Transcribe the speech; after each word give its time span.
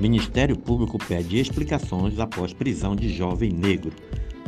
Ministério 0.00 0.56
Público 0.56 0.96
pede 0.96 1.38
explicações 1.40 2.20
após 2.20 2.52
prisão 2.52 2.94
de 2.94 3.08
jovem 3.08 3.50
negro. 3.50 3.92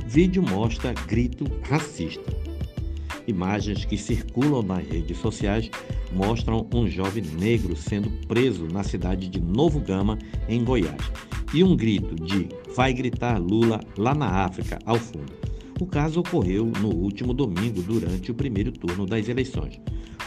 Vídeo 0.06 0.42
mostra 0.42 0.92
grito 1.08 1.44
racista. 1.68 2.32
Imagens 3.26 3.84
que 3.84 3.96
circulam 3.96 4.62
nas 4.62 4.86
redes 4.86 5.18
sociais 5.18 5.68
mostram 6.12 6.68
um 6.72 6.88
jovem 6.88 7.24
negro 7.38 7.76
sendo 7.76 8.10
preso 8.26 8.66
na 8.66 8.84
cidade 8.84 9.28
de 9.28 9.40
Novo 9.40 9.80
Gama, 9.80 10.18
em 10.48 10.62
Goiás, 10.64 11.10
e 11.52 11.64
um 11.64 11.76
grito 11.76 12.14
de 12.14 12.48
Vai 12.74 12.92
gritar 12.92 13.38
Lula 13.38 13.80
lá 13.98 14.14
na 14.14 14.44
África, 14.44 14.78
ao 14.86 14.96
fundo. 14.96 15.39
O 15.80 15.86
caso 15.86 16.20
ocorreu 16.20 16.66
no 16.66 16.94
último 16.94 17.32
domingo, 17.32 17.80
durante 17.80 18.30
o 18.30 18.34
primeiro 18.34 18.70
turno 18.70 19.06
das 19.06 19.30
eleições. 19.30 19.80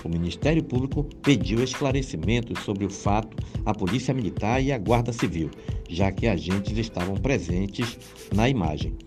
O 0.03 0.09
Ministério 0.09 0.63
Público 0.63 1.03
pediu 1.21 1.63
esclarecimentos 1.63 2.63
sobre 2.63 2.85
o 2.85 2.89
fato 2.89 3.37
à 3.63 3.71
Polícia 3.71 4.15
Militar 4.15 4.63
e 4.63 4.71
à 4.71 4.79
Guarda 4.79 5.13
Civil, 5.13 5.51
já 5.87 6.11
que 6.11 6.25
agentes 6.25 6.75
estavam 6.75 7.15
presentes 7.15 7.99
na 8.33 8.49
imagem. 8.49 8.97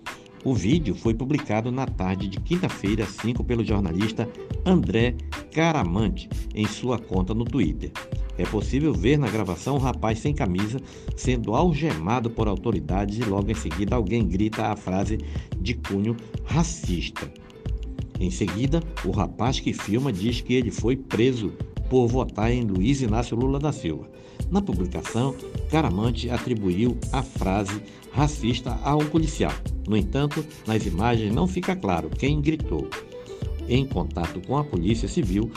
O 0.44 0.54
vídeo 0.54 0.94
foi 0.94 1.12
publicado 1.12 1.72
na 1.72 1.84
tarde 1.84 2.28
de 2.28 2.38
quinta-feira, 2.38 3.04
5, 3.04 3.42
pelo 3.42 3.64
jornalista 3.64 4.28
André 4.64 5.16
Caramante 5.56 6.28
em 6.54 6.66
sua 6.66 6.98
conta 6.98 7.32
no 7.32 7.42
Twitter. 7.42 7.90
É 8.36 8.44
possível 8.44 8.92
ver 8.92 9.18
na 9.18 9.26
gravação 9.26 9.76
um 9.76 9.78
rapaz 9.78 10.18
sem 10.18 10.34
camisa 10.34 10.78
sendo 11.16 11.54
algemado 11.54 12.28
por 12.28 12.46
autoridades 12.46 13.16
e 13.16 13.24
logo 13.24 13.50
em 13.50 13.54
seguida 13.54 13.96
alguém 13.96 14.28
grita 14.28 14.66
a 14.66 14.76
frase 14.76 15.16
de 15.58 15.72
cunho 15.72 16.14
racista. 16.44 17.32
Em 18.20 18.30
seguida, 18.30 18.82
o 19.02 19.10
rapaz 19.10 19.58
que 19.58 19.72
filma 19.72 20.12
diz 20.12 20.42
que 20.42 20.52
ele 20.52 20.70
foi 20.70 20.94
preso 20.94 21.54
por 21.88 22.06
votar 22.06 22.52
em 22.52 22.60
Luiz 22.60 23.00
Inácio 23.00 23.34
Lula 23.34 23.58
da 23.58 23.72
Silva. 23.72 24.10
Na 24.50 24.60
publicação, 24.60 25.34
Caramante 25.70 26.28
atribuiu 26.28 26.98
a 27.14 27.22
frase 27.22 27.80
racista 28.12 28.78
a 28.84 28.94
um 28.94 29.06
policial. 29.06 29.54
No 29.88 29.96
entanto, 29.96 30.44
nas 30.66 30.84
imagens 30.84 31.32
não 31.32 31.48
fica 31.48 31.74
claro 31.74 32.10
quem 32.10 32.42
gritou. 32.42 32.90
Em 33.68 33.86
contato 33.86 34.40
com 34.46 34.56
a 34.56 34.64
Polícia 34.64 35.08
Civil, 35.08 35.50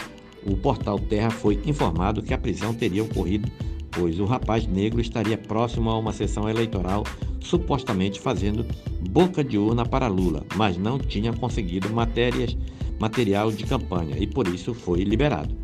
o 0.46 0.56
portal 0.58 1.00
Terra 1.00 1.30
foi 1.30 1.60
informado 1.66 2.24
que 2.24 2.34
a 2.34 2.38
prisão 2.38 2.74
teria 2.74 3.04
ocorrido 3.04 3.50
pois 3.92 4.20
o 4.20 4.26
rapaz 4.26 4.68
negro 4.68 5.02
estaria 5.02 5.38
próximo 5.38 5.90
a 5.90 5.98
uma 5.98 6.14
sessão 6.14 6.50
eleitoral 6.50 7.04
supostamente 7.40 8.20
fazendo 8.20 8.66
boca 9.10 9.44
de 9.44 9.58
urna 9.58 9.86
para 9.86 10.08
Lula, 10.08 10.46
mas 10.56 10.78
não 10.78 11.00
tinha 11.00 11.34
conseguido 11.34 11.90
matérias, 11.90 12.56
material 13.00 13.52
de 13.52 13.66
campanha 13.66 14.18
e 14.18 14.28
por 14.28 14.48
isso 14.48 14.74
foi 14.74 15.04
liberado. 15.04 15.56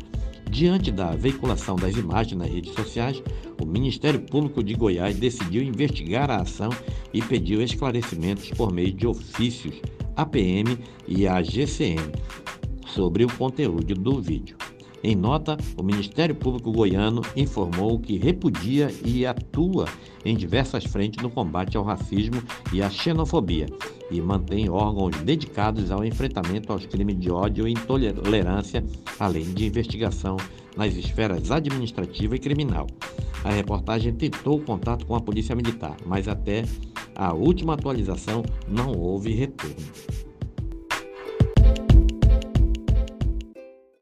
Diante 0.50 0.90
da 0.90 1.10
veiculação 1.10 1.76
das 1.76 1.96
imagens 1.96 2.38
nas 2.38 2.50
redes 2.50 2.72
sociais, 2.72 3.22
o 3.60 3.66
Ministério 3.66 4.20
Público 4.20 4.62
de 4.62 4.74
Goiás 4.74 5.16
decidiu 5.16 5.62
investigar 5.62 6.30
a 6.30 6.42
ação 6.42 6.70
e 7.12 7.20
pediu 7.20 7.60
esclarecimentos 7.62 8.50
por 8.50 8.72
meio 8.72 8.92
de 8.92 9.06
ofícios 9.06 9.74
à 10.16 10.24
PM 10.24 10.78
e 11.06 11.28
à 11.28 11.42
GCM 11.42 12.12
sobre 12.86 13.24
o 13.24 13.32
conteúdo 13.36 13.94
do 13.94 14.20
vídeo. 14.20 14.56
Em 15.04 15.14
nota, 15.14 15.56
o 15.76 15.82
Ministério 15.82 16.34
Público 16.34 16.72
Goiano 16.72 17.22
informou 17.36 17.98
que 18.00 18.16
repudia 18.16 18.90
e 19.04 19.26
atua 19.26 19.86
em 20.24 20.34
diversas 20.36 20.84
frentes 20.84 21.22
no 21.22 21.30
combate 21.30 21.76
ao 21.76 21.84
racismo 21.84 22.42
e 22.72 22.82
à 22.82 22.90
xenofobia 22.90 23.66
e 24.10 24.20
mantém 24.20 24.68
órgãos 24.68 25.16
dedicados 25.22 25.90
ao 25.90 26.04
enfrentamento 26.04 26.72
aos 26.72 26.86
crimes 26.86 27.18
de 27.18 27.30
ódio 27.30 27.66
e 27.66 27.72
intolerância, 27.72 28.84
além 29.18 29.44
de 29.52 29.66
investigação 29.66 30.36
nas 30.76 30.94
esferas 30.94 31.50
administrativa 31.50 32.36
e 32.36 32.38
criminal. 32.38 32.86
A 33.44 33.50
reportagem 33.50 34.12
tentou 34.12 34.60
contato 34.60 35.06
com 35.06 35.14
a 35.14 35.20
Polícia 35.20 35.54
Militar, 35.54 35.96
mas 36.04 36.28
até 36.28 36.64
a 37.16 37.32
última 37.32 37.74
atualização 37.74 38.44
não 38.68 38.92
houve 38.92 39.32
retorno. 39.32 39.76